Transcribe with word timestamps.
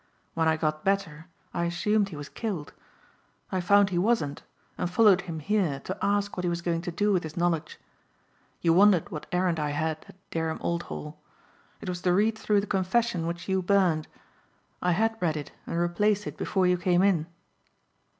When 0.33 0.47
I 0.47 0.57
got 0.57 0.83
better 0.83 1.27
I 1.53 1.65
assumed 1.65 2.09
he 2.09 2.15
was 2.15 2.27
killed. 2.27 2.73
I 3.51 3.61
found 3.61 3.91
he 3.91 3.99
wasn't 3.99 4.41
and 4.75 4.89
followed 4.89 5.21
him 5.21 5.37
here 5.37 5.79
to 5.81 5.97
ask 6.03 6.35
what 6.35 6.43
he 6.43 6.49
was 6.49 6.63
going 6.63 6.81
to 6.81 6.91
do 6.91 7.13
with 7.13 7.21
his 7.21 7.37
knowledge. 7.37 7.79
You 8.61 8.73
wondered 8.73 9.11
what 9.11 9.27
errand 9.31 9.59
I 9.59 9.69
had 9.69 10.03
at 10.09 10.15
Dereham 10.31 10.57
Old 10.61 10.81
Hall. 10.89 11.19
It 11.81 11.87
was 11.87 12.01
to 12.01 12.13
read 12.13 12.35
through 12.35 12.61
the 12.61 12.65
confession 12.65 13.27
which 13.27 13.47
you 13.47 13.61
burned. 13.61 14.07
I 14.81 14.93
had 14.93 15.21
read 15.21 15.37
it 15.37 15.51
and 15.67 15.77
replaced 15.77 16.25
it 16.25 16.35
before 16.35 16.65
you 16.65 16.79
came 16.79 17.03
in." 17.03 17.27